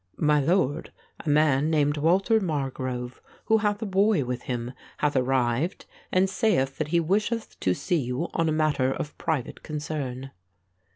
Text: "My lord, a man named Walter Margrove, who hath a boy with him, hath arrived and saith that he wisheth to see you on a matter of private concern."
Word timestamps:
"My 0.17 0.39
lord, 0.39 0.91
a 1.23 1.29
man 1.29 1.69
named 1.69 1.97
Walter 1.97 2.39
Margrove, 2.39 3.21
who 3.45 3.59
hath 3.59 3.83
a 3.83 3.85
boy 3.85 4.25
with 4.25 4.41
him, 4.41 4.73
hath 4.97 5.15
arrived 5.15 5.85
and 6.11 6.27
saith 6.27 6.79
that 6.79 6.87
he 6.87 6.99
wisheth 6.99 7.59
to 7.59 7.75
see 7.75 7.99
you 7.99 8.27
on 8.33 8.49
a 8.49 8.51
matter 8.51 8.91
of 8.91 9.15
private 9.19 9.61
concern." 9.61 10.31